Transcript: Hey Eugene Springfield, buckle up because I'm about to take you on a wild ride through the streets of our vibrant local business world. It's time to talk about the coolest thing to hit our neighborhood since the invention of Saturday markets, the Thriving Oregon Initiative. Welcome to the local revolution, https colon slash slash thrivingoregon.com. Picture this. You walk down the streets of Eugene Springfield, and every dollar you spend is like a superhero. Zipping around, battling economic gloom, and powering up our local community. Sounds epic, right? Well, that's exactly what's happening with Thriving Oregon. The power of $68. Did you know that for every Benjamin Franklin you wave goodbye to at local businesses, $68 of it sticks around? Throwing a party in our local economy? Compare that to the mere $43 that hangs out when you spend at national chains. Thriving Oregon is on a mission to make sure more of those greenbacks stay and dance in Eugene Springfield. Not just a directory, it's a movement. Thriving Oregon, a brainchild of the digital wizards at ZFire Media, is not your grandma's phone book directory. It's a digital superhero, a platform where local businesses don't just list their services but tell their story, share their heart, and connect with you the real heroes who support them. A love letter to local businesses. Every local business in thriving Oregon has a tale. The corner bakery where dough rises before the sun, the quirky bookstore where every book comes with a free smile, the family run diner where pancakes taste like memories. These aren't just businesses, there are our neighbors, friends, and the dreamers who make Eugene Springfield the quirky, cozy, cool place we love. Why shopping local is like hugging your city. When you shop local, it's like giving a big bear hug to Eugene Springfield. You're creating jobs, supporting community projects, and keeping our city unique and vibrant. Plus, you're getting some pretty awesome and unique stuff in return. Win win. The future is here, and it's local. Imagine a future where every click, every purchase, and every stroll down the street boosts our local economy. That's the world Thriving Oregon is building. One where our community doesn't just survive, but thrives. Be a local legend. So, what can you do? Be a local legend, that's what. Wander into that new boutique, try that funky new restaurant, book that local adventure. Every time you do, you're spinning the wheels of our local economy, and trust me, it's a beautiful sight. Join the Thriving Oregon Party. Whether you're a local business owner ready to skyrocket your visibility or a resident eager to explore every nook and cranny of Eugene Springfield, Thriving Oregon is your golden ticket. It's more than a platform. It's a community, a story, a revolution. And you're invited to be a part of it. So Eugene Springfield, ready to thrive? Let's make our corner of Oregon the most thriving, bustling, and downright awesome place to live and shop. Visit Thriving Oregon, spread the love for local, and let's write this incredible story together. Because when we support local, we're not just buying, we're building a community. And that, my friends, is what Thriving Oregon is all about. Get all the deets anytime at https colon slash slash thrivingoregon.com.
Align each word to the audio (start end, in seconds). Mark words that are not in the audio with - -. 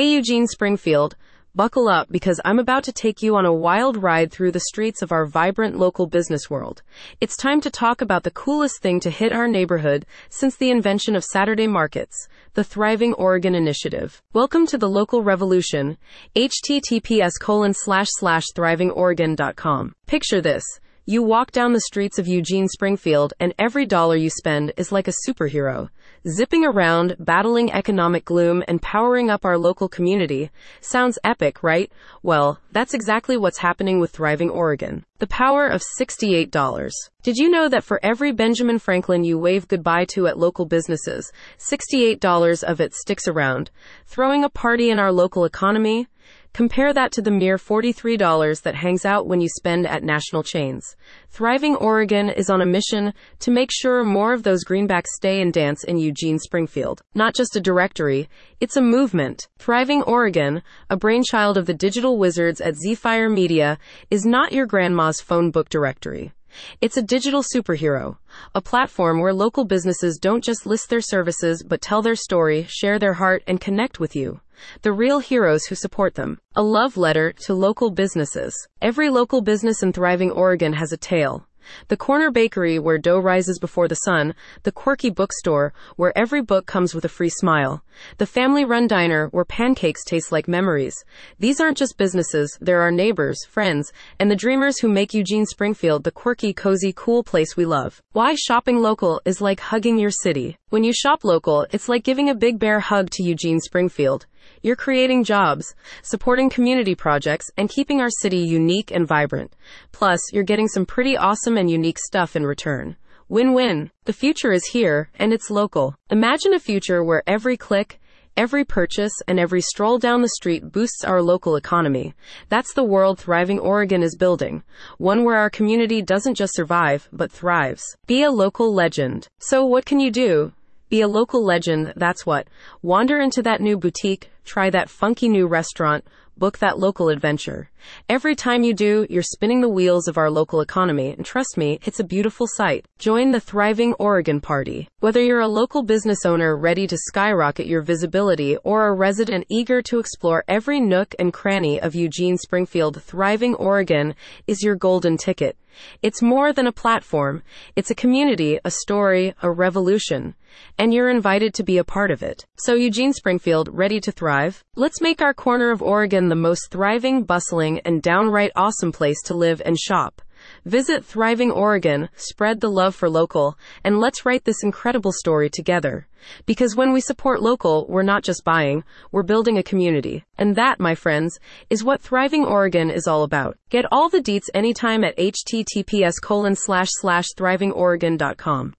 Hey 0.00 0.12
Eugene 0.12 0.46
Springfield, 0.46 1.14
buckle 1.54 1.86
up 1.86 2.08
because 2.10 2.40
I'm 2.42 2.58
about 2.58 2.84
to 2.84 2.90
take 2.92 3.20
you 3.20 3.36
on 3.36 3.44
a 3.44 3.52
wild 3.52 4.02
ride 4.02 4.32
through 4.32 4.52
the 4.52 4.60
streets 4.60 5.02
of 5.02 5.12
our 5.12 5.26
vibrant 5.26 5.76
local 5.76 6.06
business 6.06 6.48
world. 6.48 6.82
It's 7.20 7.36
time 7.36 7.60
to 7.60 7.70
talk 7.70 8.00
about 8.00 8.22
the 8.22 8.30
coolest 8.30 8.80
thing 8.80 9.00
to 9.00 9.10
hit 9.10 9.30
our 9.30 9.46
neighborhood 9.46 10.06
since 10.30 10.56
the 10.56 10.70
invention 10.70 11.16
of 11.16 11.22
Saturday 11.22 11.66
markets, 11.66 12.28
the 12.54 12.64
Thriving 12.64 13.12
Oregon 13.12 13.54
Initiative. 13.54 14.22
Welcome 14.32 14.66
to 14.68 14.78
the 14.78 14.88
local 14.88 15.22
revolution, 15.22 15.98
https 16.34 17.32
colon 17.38 17.74
slash 17.74 18.08
slash 18.12 18.44
thrivingoregon.com. 18.56 19.94
Picture 20.06 20.40
this. 20.40 20.64
You 21.04 21.22
walk 21.22 21.50
down 21.50 21.74
the 21.74 21.80
streets 21.80 22.18
of 22.18 22.26
Eugene 22.26 22.68
Springfield, 22.68 23.34
and 23.38 23.52
every 23.58 23.84
dollar 23.84 24.16
you 24.16 24.30
spend 24.30 24.72
is 24.78 24.92
like 24.92 25.08
a 25.08 25.28
superhero. 25.28 25.90
Zipping 26.28 26.66
around, 26.66 27.16
battling 27.18 27.72
economic 27.72 28.26
gloom, 28.26 28.62
and 28.68 28.82
powering 28.82 29.30
up 29.30 29.46
our 29.46 29.56
local 29.56 29.88
community. 29.88 30.50
Sounds 30.82 31.18
epic, 31.24 31.62
right? 31.62 31.90
Well, 32.22 32.60
that's 32.72 32.92
exactly 32.92 33.38
what's 33.38 33.56
happening 33.56 34.00
with 34.00 34.10
Thriving 34.10 34.50
Oregon. 34.50 35.06
The 35.18 35.26
power 35.26 35.66
of 35.66 35.82
$68. 35.98 36.90
Did 37.22 37.36
you 37.36 37.48
know 37.48 37.70
that 37.70 37.84
for 37.84 37.98
every 38.02 38.32
Benjamin 38.32 38.78
Franklin 38.78 39.24
you 39.24 39.38
wave 39.38 39.66
goodbye 39.66 40.04
to 40.10 40.26
at 40.26 40.38
local 40.38 40.66
businesses, 40.66 41.32
$68 41.58 42.62
of 42.64 42.82
it 42.82 42.92
sticks 42.92 43.26
around? 43.26 43.70
Throwing 44.04 44.44
a 44.44 44.50
party 44.50 44.90
in 44.90 44.98
our 44.98 45.12
local 45.12 45.46
economy? 45.46 46.06
Compare 46.52 46.92
that 46.92 47.12
to 47.12 47.22
the 47.22 47.30
mere 47.30 47.56
$43 47.56 48.62
that 48.62 48.74
hangs 48.74 49.04
out 49.04 49.26
when 49.28 49.40
you 49.40 49.48
spend 49.48 49.86
at 49.86 50.02
national 50.02 50.42
chains. 50.42 50.96
Thriving 51.28 51.76
Oregon 51.76 52.28
is 52.28 52.50
on 52.50 52.60
a 52.60 52.66
mission 52.66 53.14
to 53.38 53.50
make 53.52 53.70
sure 53.72 54.02
more 54.02 54.32
of 54.32 54.42
those 54.42 54.64
greenbacks 54.64 55.06
stay 55.14 55.40
and 55.40 55.52
dance 55.52 55.84
in 55.84 55.98
Eugene 55.98 56.40
Springfield. 56.40 57.02
Not 57.14 57.34
just 57.36 57.54
a 57.54 57.60
directory, 57.60 58.28
it's 58.58 58.76
a 58.76 58.82
movement. 58.82 59.46
Thriving 59.58 60.02
Oregon, 60.02 60.62
a 60.90 60.96
brainchild 60.96 61.56
of 61.56 61.66
the 61.66 61.74
digital 61.74 62.18
wizards 62.18 62.60
at 62.60 62.74
ZFire 62.74 63.32
Media, 63.32 63.78
is 64.10 64.24
not 64.24 64.52
your 64.52 64.66
grandma's 64.66 65.20
phone 65.20 65.52
book 65.52 65.68
directory. 65.68 66.32
It's 66.80 66.96
a 66.96 67.02
digital 67.02 67.42
superhero, 67.42 68.16
a 68.54 68.60
platform 68.60 69.20
where 69.20 69.32
local 69.32 69.64
businesses 69.64 70.18
don't 70.18 70.44
just 70.44 70.66
list 70.66 70.90
their 70.90 71.00
services 71.00 71.62
but 71.62 71.80
tell 71.80 72.02
their 72.02 72.16
story, 72.16 72.66
share 72.68 72.98
their 72.98 73.14
heart, 73.14 73.42
and 73.46 73.60
connect 73.60 74.00
with 74.00 74.14
you 74.16 74.40
the 74.82 74.92
real 74.92 75.20
heroes 75.20 75.64
who 75.64 75.74
support 75.74 76.14
them. 76.14 76.38
A 76.54 76.62
love 76.62 76.96
letter 76.96 77.32
to 77.46 77.54
local 77.54 77.90
businesses. 77.90 78.54
Every 78.82 79.10
local 79.10 79.40
business 79.40 79.82
in 79.82 79.92
thriving 79.92 80.30
Oregon 80.30 80.74
has 80.74 80.92
a 80.92 80.96
tale. 80.96 81.46
The 81.88 81.96
corner 81.96 82.30
bakery 82.30 82.78
where 82.78 82.98
dough 82.98 83.18
rises 83.18 83.58
before 83.58 83.88
the 83.88 83.94
sun, 83.94 84.34
the 84.62 84.72
quirky 84.72 85.10
bookstore 85.10 85.72
where 85.96 86.16
every 86.16 86.42
book 86.42 86.66
comes 86.66 86.94
with 86.94 87.04
a 87.04 87.08
free 87.08 87.28
smile, 87.28 87.82
the 88.18 88.26
family 88.26 88.64
run 88.64 88.86
diner 88.86 89.28
where 89.28 89.44
pancakes 89.44 90.04
taste 90.04 90.30
like 90.30 90.48
memories. 90.48 90.94
These 91.38 91.60
aren't 91.60 91.78
just 91.78 91.96
businesses, 91.96 92.56
there 92.60 92.78
are 92.80 92.82
our 92.82 92.90
neighbors, 92.90 93.44
friends, 93.44 93.92
and 94.18 94.30
the 94.30 94.36
dreamers 94.36 94.78
who 94.80 94.88
make 94.88 95.14
Eugene 95.14 95.46
Springfield 95.46 96.04
the 96.04 96.10
quirky, 96.10 96.52
cozy, 96.52 96.92
cool 96.94 97.22
place 97.22 97.56
we 97.56 97.64
love. 97.64 98.02
Why 98.12 98.34
shopping 98.34 98.80
local 98.80 99.20
is 99.24 99.40
like 99.40 99.60
hugging 99.60 99.98
your 99.98 100.10
city. 100.10 100.59
When 100.70 100.84
you 100.84 100.92
shop 100.92 101.24
local, 101.24 101.66
it's 101.72 101.88
like 101.88 102.04
giving 102.04 102.28
a 102.28 102.34
big 102.34 102.60
bear 102.60 102.78
hug 102.78 103.10
to 103.10 103.24
Eugene 103.24 103.58
Springfield. 103.58 104.26
You're 104.62 104.76
creating 104.76 105.24
jobs, 105.24 105.74
supporting 106.00 106.48
community 106.48 106.94
projects, 106.94 107.50
and 107.56 107.68
keeping 107.68 108.00
our 108.00 108.08
city 108.08 108.38
unique 108.38 108.92
and 108.92 109.04
vibrant. 109.04 109.56
Plus, 109.90 110.20
you're 110.32 110.44
getting 110.44 110.68
some 110.68 110.86
pretty 110.86 111.16
awesome 111.16 111.56
and 111.56 111.68
unique 111.68 111.98
stuff 111.98 112.36
in 112.36 112.46
return. 112.46 112.96
Win 113.28 113.52
win. 113.52 113.90
The 114.04 114.12
future 114.12 114.52
is 114.52 114.64
here, 114.66 115.10
and 115.18 115.32
it's 115.32 115.50
local. 115.50 115.96
Imagine 116.08 116.54
a 116.54 116.60
future 116.60 117.02
where 117.02 117.24
every 117.26 117.56
click, 117.56 117.98
every 118.36 118.64
purchase, 118.64 119.12
and 119.26 119.40
every 119.40 119.62
stroll 119.62 119.98
down 119.98 120.22
the 120.22 120.28
street 120.28 120.70
boosts 120.70 121.02
our 121.02 121.20
local 121.20 121.56
economy. 121.56 122.14
That's 122.48 122.74
the 122.74 122.84
world 122.84 123.18
Thriving 123.18 123.58
Oregon 123.58 124.04
is 124.04 124.16
building. 124.16 124.62
One 124.98 125.24
where 125.24 125.36
our 125.36 125.50
community 125.50 126.00
doesn't 126.00 126.36
just 126.36 126.54
survive, 126.54 127.08
but 127.12 127.32
thrives. 127.32 127.82
Be 128.06 128.22
a 128.22 128.30
local 128.30 128.72
legend. 128.72 129.26
So, 129.40 129.66
what 129.66 129.84
can 129.84 129.98
you 129.98 130.12
do? 130.12 130.52
Be 130.90 131.02
a 131.02 131.08
local 131.08 131.44
legend, 131.44 131.92
that's 131.94 132.26
what. 132.26 132.48
Wander 132.82 133.20
into 133.20 133.42
that 133.42 133.60
new 133.60 133.78
boutique, 133.78 134.28
try 134.50 134.68
that 134.68 134.90
funky 134.90 135.28
new 135.28 135.46
restaurant, 135.46 136.04
book 136.36 136.58
that 136.58 136.76
local 136.76 137.08
adventure. 137.08 137.70
Every 138.08 138.34
time 138.34 138.64
you 138.64 138.74
do, 138.74 139.06
you're 139.08 139.22
spinning 139.22 139.60
the 139.60 139.68
wheels 139.68 140.08
of 140.08 140.18
our 140.18 140.28
local 140.28 140.60
economy, 140.60 141.10
and 141.10 141.24
trust 141.24 141.56
me, 141.56 141.78
it's 141.84 142.00
a 142.00 142.04
beautiful 142.16 142.48
sight. 142.48 142.84
Join 142.98 143.30
the 143.30 143.38
Thriving 143.38 143.92
Oregon 144.00 144.40
Party. 144.40 144.88
Whether 144.98 145.22
you're 145.22 145.46
a 145.46 145.56
local 145.60 145.84
business 145.84 146.26
owner 146.26 146.56
ready 146.56 146.88
to 146.88 146.96
skyrocket 146.96 147.66
your 147.66 147.82
visibility 147.82 148.56
or 148.64 148.88
a 148.88 148.94
resident 148.94 149.44
eager 149.48 149.82
to 149.82 150.00
explore 150.00 150.42
every 150.48 150.80
nook 150.80 151.14
and 151.20 151.32
cranny 151.32 151.80
of 151.80 151.94
Eugene 151.94 152.36
Springfield, 152.36 153.00
Thriving 153.02 153.54
Oregon 153.54 154.16
is 154.48 154.62
your 154.62 154.74
golden 154.74 155.16
ticket. 155.16 155.56
It's 156.02 156.22
more 156.22 156.52
than 156.52 156.66
a 156.66 156.72
platform. 156.72 157.42
It's 157.76 157.90
a 157.90 157.94
community, 158.02 158.58
a 158.64 158.70
story, 158.70 159.34
a 159.42 159.50
revolution. 159.50 160.34
And 160.78 160.92
you're 160.92 161.10
invited 161.10 161.54
to 161.54 161.62
be 161.62 161.78
a 161.78 161.84
part 161.84 162.10
of 162.10 162.22
it. 162.22 162.44
So 162.56 162.74
Eugene 162.74 163.12
Springfield, 163.12 163.68
ready 163.72 164.00
to 164.00 164.12
thrive? 164.12 164.39
Let's 164.76 165.00
make 165.00 165.20
our 165.20 165.34
corner 165.34 165.70
of 165.70 165.82
Oregon 165.82 166.28
the 166.28 166.34
most 166.34 166.70
thriving, 166.70 167.24
bustling, 167.24 167.80
and 167.80 168.00
downright 168.02 168.52
awesome 168.56 168.92
place 168.92 169.20
to 169.26 169.34
live 169.34 169.60
and 169.64 169.78
shop. 169.78 170.22
Visit 170.64 171.04
Thriving 171.04 171.50
Oregon, 171.50 172.08
spread 172.16 172.60
the 172.60 172.70
love 172.70 172.94
for 172.94 173.10
local, 173.10 173.58
and 173.84 174.00
let's 174.00 174.24
write 174.24 174.44
this 174.44 174.62
incredible 174.62 175.12
story 175.12 175.50
together. 175.50 176.06
Because 176.46 176.76
when 176.76 176.92
we 176.92 177.00
support 177.00 177.42
local, 177.42 177.86
we're 177.88 178.02
not 178.02 178.22
just 178.22 178.44
buying, 178.44 178.84
we're 179.12 179.22
building 179.22 179.58
a 179.58 179.62
community. 179.62 180.24
And 180.38 180.56
that, 180.56 180.80
my 180.80 180.94
friends, 180.94 181.38
is 181.68 181.84
what 181.84 182.00
Thriving 182.00 182.44
Oregon 182.44 182.90
is 182.90 183.06
all 183.06 183.22
about. 183.22 183.58
Get 183.70 183.86
all 183.92 184.08
the 184.08 184.22
deets 184.22 184.48
anytime 184.54 185.04
at 185.04 185.16
https 185.16 186.14
colon 186.22 186.56
slash 186.56 186.88
slash 187.00 187.26
thrivingoregon.com. 187.36 188.68